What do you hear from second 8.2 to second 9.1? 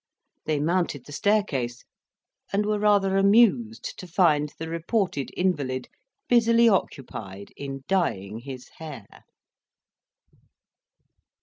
his hair.